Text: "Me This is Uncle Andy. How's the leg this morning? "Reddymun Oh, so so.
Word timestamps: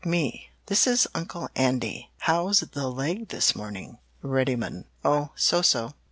"Me 0.03 0.49
This 0.65 0.87
is 0.87 1.07
Uncle 1.13 1.47
Andy. 1.55 2.09
How's 2.21 2.61
the 2.61 2.87
leg 2.87 3.27
this 3.27 3.55
morning? 3.55 3.99
"Reddymun 4.23 4.85
Oh, 5.05 5.29
so 5.35 5.61
so. 5.61 5.93